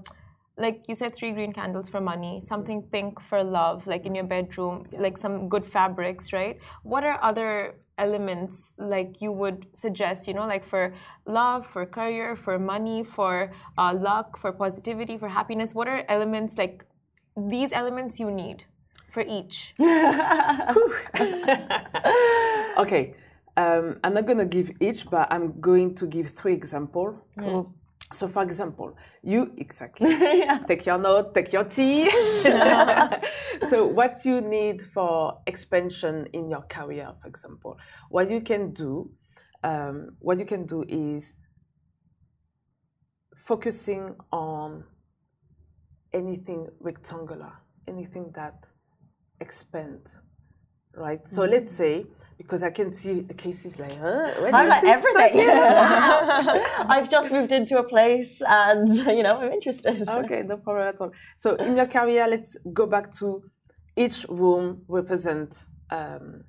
[0.58, 4.24] like you said, three green candles for money, something pink for love, like in your
[4.24, 6.58] bedroom, like some good fabrics, right?
[6.84, 10.28] What are other elements like you would suggest?
[10.28, 10.94] You know, like for
[11.26, 15.74] love, for career, for money, for uh, luck, for positivity, for happiness.
[15.74, 16.84] What are elements like
[17.36, 18.66] these elements you need
[19.12, 19.76] for each?
[22.78, 23.14] okay
[23.58, 27.74] um, i'm not going to give each but i'm going to give three examples Cool.
[28.14, 30.18] So for example you exactly.
[30.68, 32.10] Take your note take your tea.
[33.70, 37.78] So what you need for expansion in your career for example
[38.10, 39.12] what you can do
[39.64, 41.36] um, what you can do is
[43.36, 44.84] focusing on
[46.14, 47.54] anything rectangular
[47.88, 48.68] anything that
[49.42, 50.20] expands
[50.98, 52.06] right so let's say
[52.38, 54.32] because i can see Casey's like huh?
[54.54, 55.50] I'm like everything.
[56.90, 60.08] I've just moved into a place and, you know, I'm interested.
[60.08, 61.12] Okay, no problem at all.
[61.36, 63.44] So in your career, let's go back to
[63.96, 66.44] each room represents um,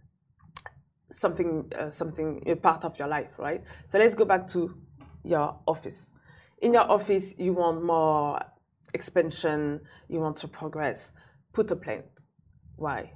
[1.11, 3.63] something, uh, something a part of your life, right?
[3.89, 4.77] So let's go back to
[5.25, 6.11] your office.
[6.61, 8.41] In your office, you want more
[8.93, 11.13] expansion, you want to progress.
[11.53, 12.07] Put a plant.
[12.77, 13.13] Why?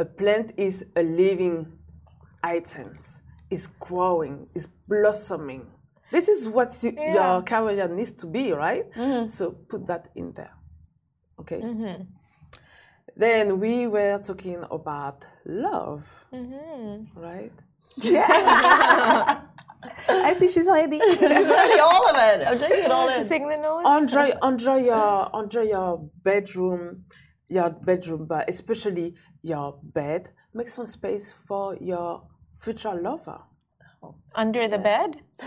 [0.00, 1.66] A plant is a living
[2.42, 2.96] item.
[3.50, 5.66] It's growing, it's blossoming.
[6.10, 7.12] This is what you, Yeah.
[7.14, 8.90] your career needs to be, right?
[8.92, 9.26] Mm-hmm.
[9.26, 10.54] So put that in there.
[11.40, 11.60] Okay.
[11.60, 12.04] Mm-hmm.
[13.14, 17.20] Then we were talking about love, mm-hmm.
[17.20, 17.52] right?
[17.96, 18.26] Yeah.
[20.08, 20.98] I see she's ready.
[21.10, 22.48] she's ready, all of it.
[22.48, 23.28] I'm taking it all in.
[23.28, 23.86] Sing the notes.
[23.86, 27.04] enjoy enjoy your enjoy your bedroom
[27.48, 32.22] your bedroom but especially your bed make some space for your
[32.58, 33.40] future lover
[34.34, 35.20] Under the bed?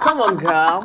[0.00, 0.84] come on girl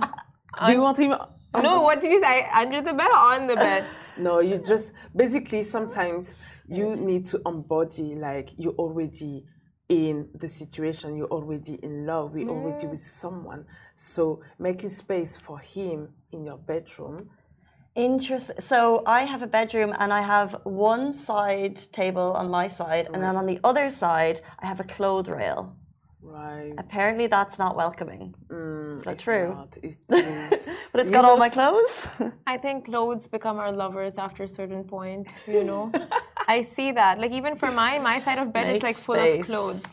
[0.65, 1.13] do you want him
[1.61, 2.47] No, what did you say?
[2.53, 3.85] Under the bed or on the bed?
[4.17, 9.45] no you just basically sometimes you need to embody like you already
[9.89, 12.91] in the situation you're already in love we already mm.
[12.91, 17.17] with someone so making space for him in your bedroom
[17.95, 18.59] Interesting.
[18.59, 23.23] So I have a bedroom and I have one side table on my side, and
[23.23, 25.73] then on the other side, I have a clothes rail.
[26.21, 28.35] right Apparently, that's not welcoming.
[28.49, 29.47] Mm, is that true?
[29.55, 29.77] Not.
[29.81, 30.67] It is.
[30.91, 31.95] But it's You got all my clothes.
[32.53, 35.91] I think clothes become our lovers after a certain point, you know?
[36.47, 37.19] I see that.
[37.19, 39.45] Like, even for my my side of bed is like full of space.
[39.45, 39.83] clothes.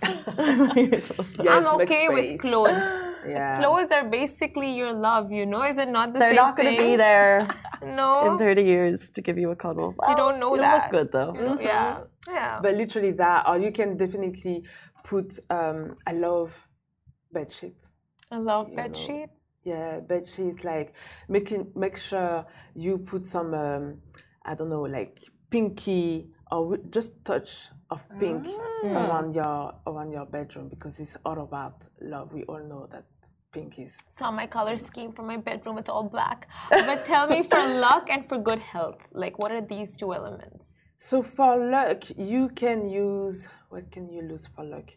[0.76, 1.10] Yes,
[1.56, 3.12] I'm make okay with clothes.
[3.26, 3.58] Yeah.
[3.58, 5.62] Clothes are basically your love, you know?
[5.62, 6.37] Is it not the same thing?
[6.37, 7.48] They're same not going to be there
[7.82, 8.32] No.
[8.32, 9.94] in 30 years to give you a cuddle.
[10.08, 10.92] You don't know you that.
[10.92, 11.35] look good though.
[11.35, 12.00] You know, Yeah.
[12.28, 12.61] Yeah.
[12.62, 14.64] But literally that, or you can definitely
[15.04, 15.38] put.
[15.50, 16.68] Um, I love
[17.32, 17.76] bed sheet.
[18.30, 18.98] I love you bed know.
[18.98, 19.28] sheet.
[19.64, 20.62] Yeah, bed sheet.
[20.64, 20.94] Like
[21.28, 23.54] making make sure you put some.
[23.54, 23.98] Um,
[24.44, 25.18] I don't know, like
[25.50, 28.46] pinky or just touch of pink
[28.85, 32.32] around your around your bedroom because it's all about love.
[32.32, 33.04] We all know that
[33.52, 33.96] pink is.
[34.10, 35.78] Saw my color scheme for my bedroom.
[35.78, 36.48] It's all black.
[36.70, 40.66] But tell me for luck and for good health, like what are these two elements?
[40.96, 44.90] So for luck, you can use what can you use for luck?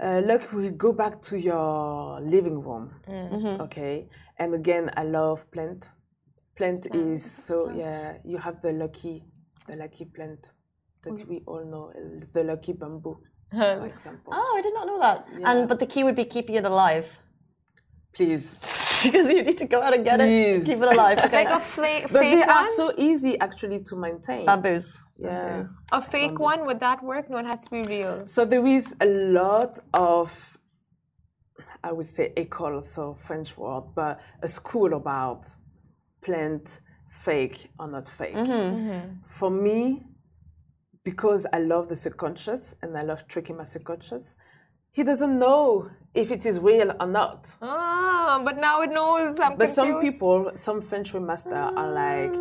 [0.00, 2.94] Uh, luck will go back to your living room.
[3.08, 3.32] Mm.
[3.32, 3.62] Mm-hmm.
[3.62, 5.90] Okay, and again, I love plant.
[6.56, 8.18] Plant mm, is so yeah.
[8.24, 9.24] You have the lucky,
[9.66, 10.52] the lucky plant
[11.02, 11.28] that mm.
[11.28, 11.92] we all know,
[12.32, 13.18] the lucky bamboo,
[13.50, 14.32] for example.
[14.32, 15.26] Oh, I did not know that.
[15.44, 17.08] And but the key would be keeping it alive.
[18.18, 18.58] Please,
[19.04, 20.62] because you need to go out and get Please.
[20.62, 21.18] it, keep it alive.
[21.24, 21.44] Okay.
[21.44, 22.50] Like a fla- but fake they one?
[22.50, 24.44] are so easy actually to maintain.
[24.44, 24.98] Bamboos.
[25.16, 25.66] Yeah.
[25.92, 27.30] a fake one, would that work?
[27.30, 28.26] No, it has to be real.
[28.26, 30.58] So there is a lot of,
[31.82, 35.46] I would say, école, so French word, but a school about
[36.20, 38.34] plant fake or not fake.
[38.34, 38.50] Mm-hmm.
[38.52, 39.10] Mm-hmm.
[39.28, 40.02] For me,
[41.04, 44.34] because I love the subconscious and I love tricking my subconscious,
[44.92, 47.56] he doesn't know if it is real or not.
[47.62, 49.38] Ah, but now it knows.
[49.40, 52.34] I'm But some people, some French master are like,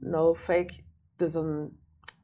[0.00, 0.84] no, fake
[1.18, 1.72] doesn't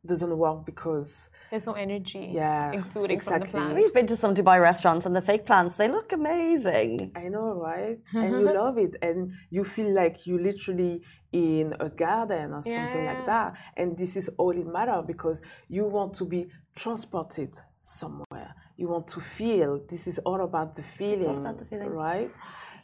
[0.07, 3.51] doesn't work because There's no energy Yeah, exuding exactly.
[3.51, 3.75] from the.
[3.75, 7.13] We've been to some Dubai restaurants and the fake plants, they look amazing.
[7.17, 7.99] I know, right?
[8.15, 11.03] and you love it, and you feel like you literally
[11.33, 13.11] in a garden or something Yeah.
[13.13, 13.57] like that.
[13.77, 17.53] And this is all it matters because you want to be transported
[17.89, 18.55] somewhere.
[18.77, 19.81] You want to feel.
[19.89, 21.91] This is all about the feeling, about the feeling.
[21.91, 22.31] right?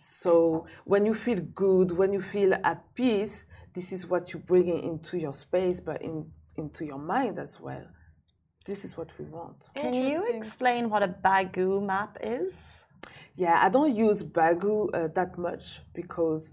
[0.01, 4.69] So when you feel good, when you feel at peace, this is what you bring
[4.69, 7.85] into your space, but in into your mind as well.
[8.65, 9.57] This is what we want.
[9.75, 12.83] Can you explain what a Bagua map is?
[13.37, 16.53] Yeah, I don't use Bagua uh, that much because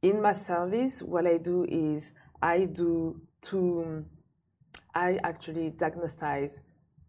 [0.00, 4.06] in my service, what I do is I do two,
[4.94, 6.14] I actually diagnose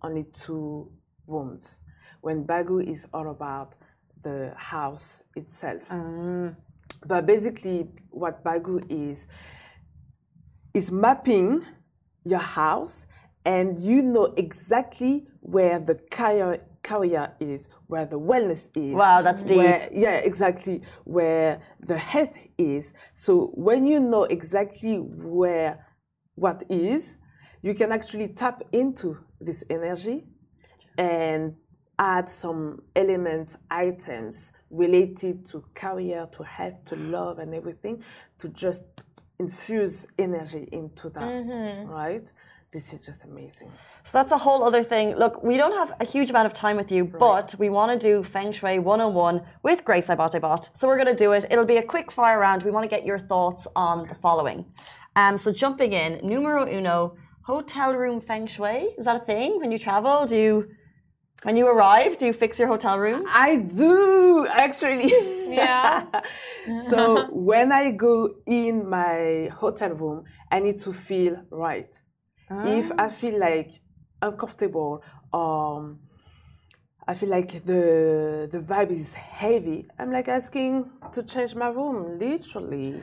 [0.04, 0.92] only two
[1.28, 1.80] rooms.
[2.22, 3.76] When Bagua is all about
[4.22, 5.84] the house itself.
[5.90, 6.52] Ah.
[7.06, 9.28] But basically, what Bagua is,
[10.74, 11.64] is mapping
[12.24, 13.08] your house
[13.46, 18.94] and you know exactly where the career, career is, where the wellness is.
[18.94, 19.58] Wow, that's deep.
[19.58, 20.84] Where, yeah, exactly.
[21.06, 22.94] Where the health is.
[23.16, 25.84] So when you know exactly where
[26.36, 27.18] what is,
[27.64, 30.26] you can actually tap into this energy
[30.98, 31.56] and
[32.00, 38.04] add some elements, items related to career, to health, to love, and everything
[38.40, 38.84] to just
[39.40, 41.36] infuse energy into that,
[41.88, 42.32] right?
[42.72, 43.70] This is just amazing.
[44.06, 45.16] So that's a whole other thing.
[45.16, 48.00] Look, we don't have a huge amount of time with you, but we want to
[48.00, 50.70] do Feng Shui 101 with Grace Ibot-ibot.
[50.78, 51.46] So we're going to do it.
[51.52, 52.64] It'll be a quick fire round.
[52.64, 54.66] We want to get your thoughts on the following.
[55.18, 57.18] Um, so jumping in, numero uno,
[57.52, 58.78] hotel room feng shui.
[59.00, 60.26] Is that a thing when you travel?
[60.26, 60.56] Do you,
[61.44, 63.24] when you arrive, do you fix your hotel room?
[63.28, 65.12] I do actually.
[65.62, 66.06] Yeah.
[66.90, 71.34] so when I go in my hotel room, I need to feel
[71.68, 71.92] right.
[72.80, 73.06] If ah.
[73.06, 73.72] I feel like
[74.22, 75.98] uncomfortable or
[77.08, 82.20] I feel like the the vibe is heavy, I'm like asking to change my room,
[82.20, 83.02] literally.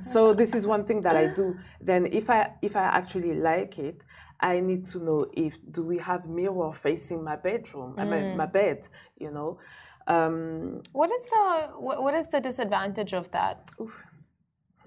[0.00, 1.56] So this is one thing that I do.
[1.80, 4.02] Then if I if I actually like it,
[4.40, 8.46] I need to know if do we have mirror facing my bedroom, I mean my
[8.46, 8.86] bed,
[9.18, 9.58] you know.
[10.06, 13.70] Um, What is the what, what is the disadvantage of that?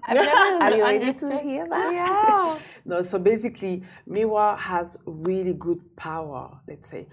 [0.06, 0.30] I've never
[0.64, 1.92] Are you ready to hear that?
[1.92, 2.58] Yeah.
[2.84, 7.06] No, so basically, mirror has really good power, let's say.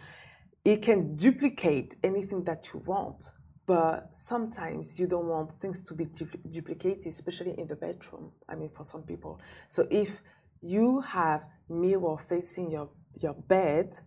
[0.64, 3.32] It can duplicate anything that you want,
[3.66, 8.32] but sometimes you don't want things to be dupli- duplicated, especially in the bedroom.
[8.48, 9.42] I mean, for some people.
[9.70, 10.22] So if
[10.62, 14.00] you have mirror facing your, your bed,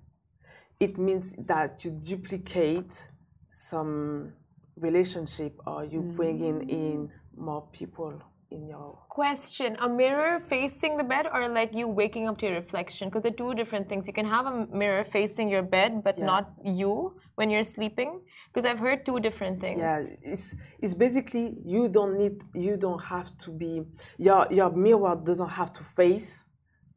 [0.79, 3.09] it means that you duplicate
[3.51, 4.33] some
[4.77, 7.11] relationship or you bringing in mm.
[7.37, 12.39] more people in your Question: A mirror facing the bed, or like you waking up
[12.39, 13.09] to your reflection?
[13.09, 14.07] Because they're two different things.
[14.07, 18.21] You can have a mirror facing your bed, but not you when you're sleeping.
[18.53, 19.79] Because I've heard two different things.
[19.79, 23.83] Yeah, it's it's basically you don't need you don't have to be
[24.19, 26.45] your your mirror doesn't have to face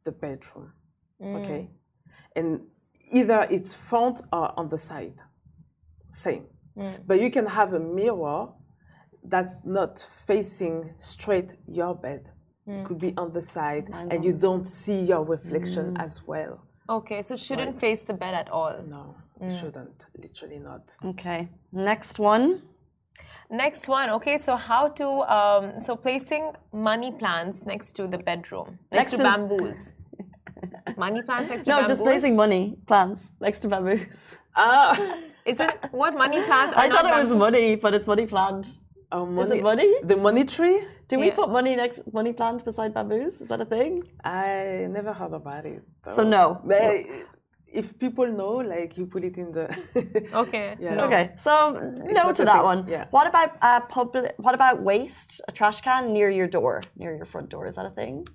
[0.04, 0.72] the bedroom.
[1.22, 1.36] Mm.
[1.38, 1.70] Okay?
[2.34, 2.60] And
[3.12, 5.20] either it's front or on the side.
[6.10, 6.46] Same.
[6.76, 7.06] Mm.
[7.06, 8.48] But you can have a mirror
[9.28, 12.30] that's not facing straight your bed.
[12.84, 16.60] Could be on the side and you don't see your reflection as well.
[16.90, 18.74] Okay, so shouldn't face the bed at all.
[18.86, 20.04] No, you shouldn't.
[20.18, 20.94] Literally not.
[21.02, 21.48] Okay.
[21.72, 22.60] Next one.
[23.50, 24.10] Next one.
[24.10, 29.10] Okay, so how to um, so placing money plants next to the bedroom, next, Next
[29.12, 29.78] to to- bamboos.
[30.98, 31.70] money plants next to bamboos?
[31.70, 31.88] No, bamboos.
[31.88, 34.28] just placing money plants next to bamboos.
[34.54, 34.92] Ah,
[35.46, 36.74] Is it what money plants?
[36.76, 38.66] Are I thought it was money, but it's money plant.
[39.12, 39.92] Oh, Is it money?
[40.02, 40.84] The money tree?
[41.08, 43.40] Do we put money next money plant beside bamboos?
[43.40, 44.02] Is that a thing?
[44.24, 45.82] I never heard about it.
[46.14, 46.60] So no.
[46.64, 47.06] But
[47.70, 49.66] if people know, like you put it in the.
[50.42, 50.76] Okay.
[50.78, 50.94] Yeah.
[50.94, 51.04] no.
[51.04, 51.52] Okay, so
[52.18, 52.86] no to that thing, one.
[52.88, 53.06] yeah.
[53.10, 54.34] What about uh, public?
[54.38, 55.40] What about waste?
[55.48, 57.66] A trash can near your door, near your front door.
[57.66, 58.26] Is that a thing?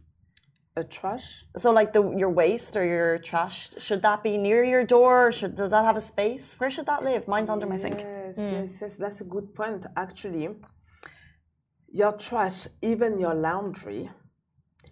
[0.75, 1.45] A trash?
[1.57, 5.31] So like the your waste or your trash, should that be near your door?
[5.31, 6.55] Should does that have a space?
[6.59, 7.27] Where should that live?
[7.27, 7.99] Mine's under my sink.
[7.99, 8.41] Yes, hmm.
[8.41, 8.95] yes, yes.
[8.95, 9.86] That's a good point.
[9.95, 10.49] Actually,
[11.91, 14.09] your trash, even your laundry,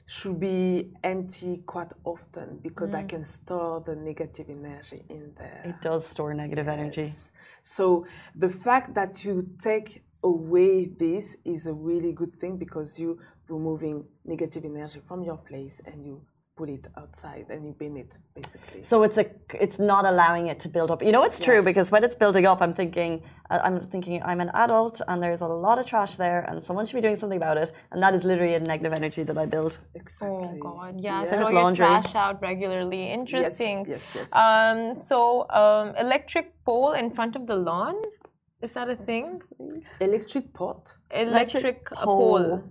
[0.05, 3.07] should be empty quite often because I hmm.
[3.07, 5.63] can store the negative energy in there.
[5.65, 7.09] It does store negative energy.
[7.63, 13.19] So the fact that you take away this is a really good thing because you
[13.51, 16.15] removing negative energy from your place and you
[16.57, 18.81] put it outside and you bin it basically.
[18.91, 19.25] So it's a
[19.65, 20.99] it's not allowing it to build up.
[21.07, 23.11] You know, it's true because when it's building up, I'm thinking
[23.53, 26.83] I- I'm thinking I'm an adult and there's a lot of trash there, and someone
[26.87, 27.69] should be doing something about it.
[27.91, 29.73] And that is literally a negative energy that I build.
[30.01, 30.59] Exactly.
[30.61, 31.23] Oh God, yeah.
[31.23, 31.29] Yeah.
[31.31, 33.03] So throw of your trash out regularly.
[33.19, 33.75] Interesting.
[33.93, 34.27] yes, yes.
[34.43, 35.17] Um, so
[35.61, 37.95] um, electric pole in front of the lawn.
[38.65, 39.27] Is that a thing?
[40.07, 40.81] Electric pot.
[41.09, 42.19] Electric, uh, pole.
[42.47, 42.63] pole.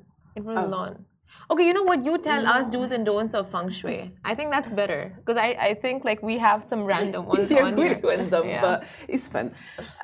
[0.45, 1.05] Front of the lawn.
[1.51, 2.05] Okay, you know what?
[2.05, 4.12] You tell us do's and don'ts of feng shui.
[4.25, 7.64] I think that's better because I, I think like we have some random ones yeah,
[7.64, 8.09] on really here.
[8.12, 8.61] random, Yeah.
[8.61, 9.53] but it's fun.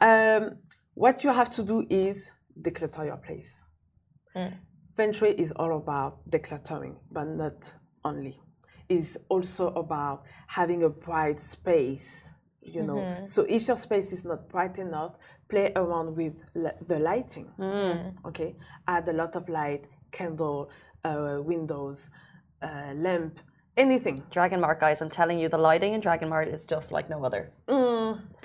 [0.01, 0.43] Um,
[0.95, 3.62] what you have to do is declutter your place.
[4.35, 4.55] Mm.
[4.97, 8.41] Feng Shui is all about decluttering, but not only.
[8.89, 12.33] It's also about having a bright space.
[12.62, 13.27] You know, Mm-hmm.
[13.27, 15.12] so if your space is not bright enough,
[15.49, 17.49] play around with the lighting.
[17.61, 18.15] Mm.
[18.27, 18.57] Okay,
[18.89, 19.85] add a lot of light,
[20.17, 20.71] candle,
[21.05, 22.11] uh, windows,
[22.63, 23.35] uh, lamp,
[23.77, 24.23] anything.
[24.31, 27.19] Dragon Mart, guys, I'm telling you, the lighting in Dragon Mart is just like no
[27.25, 27.43] other.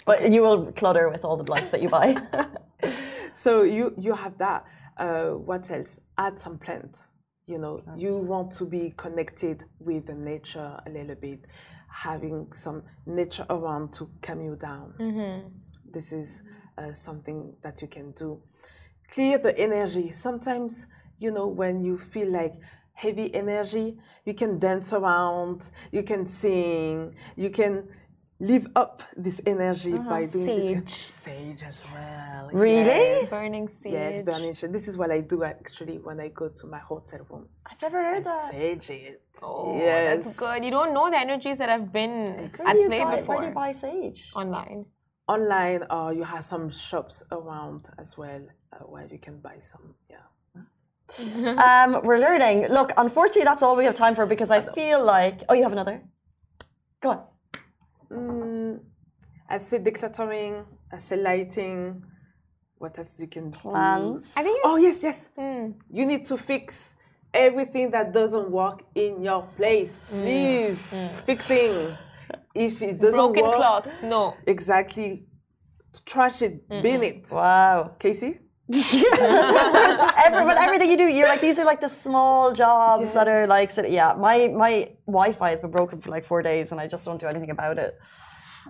[0.05, 2.09] But you will clutter with all the lights that you buy.
[3.33, 4.65] so you you have that.
[4.97, 5.99] Uh, what else?
[6.17, 7.09] Add some plants.
[7.47, 11.39] You know, you want to be connected with the nature a little bit,
[12.05, 14.93] having some nature around to calm you down.
[15.95, 16.41] This is
[16.77, 18.41] uh, something that you can do.
[19.13, 20.11] Clear the energy.
[20.11, 20.87] Sometimes,
[21.21, 22.55] you know, when you feel like
[22.93, 27.87] heavy energy, you can dance around, you can sing, you can
[28.39, 30.85] live up this energy by doing sage.
[30.85, 30.95] this.
[30.95, 32.49] Sage as well.
[32.51, 32.85] Really?
[32.85, 33.29] Yes.
[33.29, 33.93] Burning sage.
[33.93, 34.73] Yes, burning shade.
[34.73, 37.47] This is what I do actually when I go to my hotel room.
[37.67, 38.49] I've never heard that.
[38.49, 39.21] Sage it.
[39.43, 40.23] Oh, yes.
[40.23, 40.65] that's good.
[40.65, 43.17] You don't know the energies that have been Where at do you play buy, where
[43.17, 44.31] before do you buy sage?
[44.35, 44.85] online.
[45.27, 48.41] Online, or you have some shops around as well
[48.73, 49.93] uh, where you can buy some.
[50.09, 50.17] Yeah.
[51.67, 52.67] um, we're learning.
[52.69, 55.41] Look, unfortunately, that's all we have time for because I feel like.
[55.49, 56.03] Oh, you have another?
[57.01, 57.23] Go on.
[58.11, 58.79] Mm,
[59.49, 60.65] I say decluttering.
[60.91, 62.03] I say lighting.
[62.77, 64.33] What else you can Plants.
[64.33, 64.39] do?
[64.39, 65.29] I think Oh yes, yes.
[65.37, 66.95] You need to fix
[67.33, 69.99] everything that doesn't work in your place.
[70.09, 70.85] Please,
[71.25, 71.95] fixing.
[72.55, 73.33] If it doesn't work.
[73.33, 74.03] broken work, clocks.
[74.03, 74.35] No.
[74.45, 75.25] exactly,
[76.05, 77.27] trash it, bin it.
[77.31, 77.95] Wow.
[77.99, 78.39] Casey.
[80.25, 83.45] Every, but everything you do, you're like these are like the small jobs that are
[83.47, 84.13] like, of- yeah.
[84.17, 84.73] My my
[85.07, 87.77] Wi-Fi has been broken for like four days, and I just don't do anything about
[87.77, 87.97] it.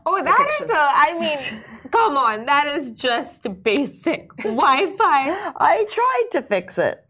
[0.05, 0.73] Oh, that is a.
[1.07, 2.45] I mean, come on.
[2.45, 5.51] That is just basic Wi-Fi.
[5.57, 7.03] I tried to fix it.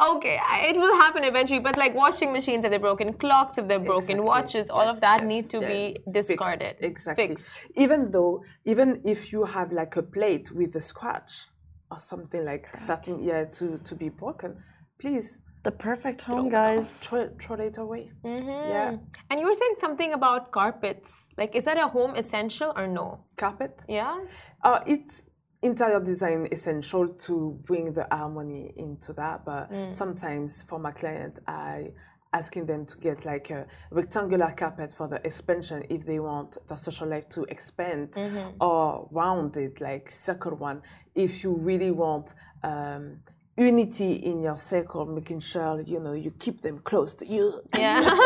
[0.00, 1.58] Okay, I- it will happen eventually.
[1.58, 4.26] But like washing machines, if they're broken, clocks, if they're broken, Exactly.
[4.34, 5.68] watches, all of that yes, need to yeah.
[5.68, 5.82] be
[6.14, 6.28] Fixed.
[6.28, 6.76] discarded.
[6.80, 7.26] Exactly.
[7.28, 7.52] Fixed.
[7.74, 11.48] Even though, even if you have like a plate with a scratch
[11.90, 14.56] or something like starting yeah to to be broken,
[15.00, 16.88] please The perfect home, guys.
[17.04, 18.04] throw, throw it away.
[18.24, 18.70] Mm-hmm.
[18.74, 18.96] Yeah,
[19.28, 21.10] And you were saying something about carpets.
[21.36, 23.06] Like, is that a home essential or no?
[23.36, 23.74] carpet.
[23.88, 24.14] Yeah.
[24.62, 25.24] Uh, it's
[25.62, 27.34] interior design essential to
[27.66, 31.92] bring the harmony into that, but sometimes for my client, I
[32.32, 36.76] asking them to get like a rectangular carpet for the expansion if they want the
[36.76, 38.14] social life to expand
[38.60, 40.82] or rounded like circle one.
[41.14, 43.20] If you really want um,
[43.58, 48.00] unity in your circle making sure you know you keep them close to you Yeah.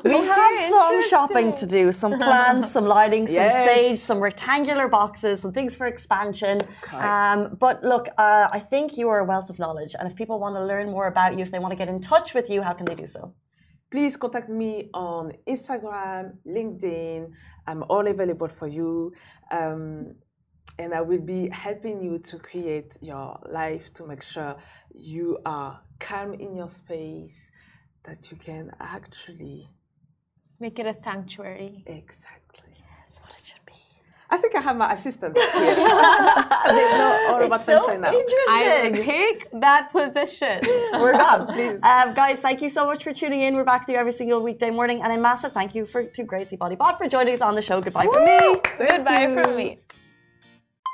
[0.04, 3.68] We have some shopping to do, some plants, some lighting, some Yes.
[3.68, 6.60] sage, some rectangular boxes, some things for expansion.
[6.92, 10.38] Um, but look, uh, I think you are a wealth of knowledge, and if people
[10.38, 12.62] want to learn more about you, if they want to get in touch with you,
[12.62, 13.34] how can they do so?
[13.90, 17.30] please contact me on Instagram, LinkedIn.
[17.66, 19.12] I'm all available for you.
[19.50, 20.14] Um,
[20.78, 24.56] and I will be helping you to create your life to make sure
[24.94, 27.50] you are calm in your space,
[28.04, 29.68] that you can actually.
[30.60, 31.82] Make it a sanctuary.
[31.86, 32.74] Exactly.
[33.08, 33.72] That's what it should be.
[34.30, 35.74] I think I have my assistant here.
[35.74, 38.10] they know all about It's so sunshine now.
[38.10, 38.92] I interesting.
[38.92, 40.60] will take that position.
[40.94, 41.46] We're gone.
[41.48, 41.82] Please.
[41.82, 43.56] Um, guys, thank you so much for tuning in.
[43.56, 45.02] We're back there every single weekday morning.
[45.02, 47.80] And a massive thank you for, to Grace Ibot-ibot for joining us on the show.
[47.80, 48.56] Goodbye from me.
[48.78, 49.80] Goodbye from me.